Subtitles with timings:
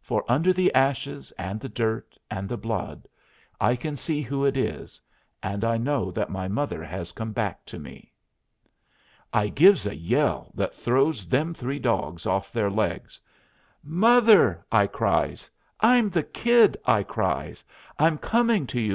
[0.00, 3.06] For, under the ashes and the dirt and the blood,
[3.60, 4.98] I can see who it is,
[5.42, 8.10] and I know that my mother has come back to me.
[9.30, 13.20] I gives a yell that throws them three dogs off their legs.
[13.82, 15.50] "Mother!" I cries.
[15.80, 17.62] "I'm the Kid," I cries.
[17.98, 18.92] "I'm coming to you.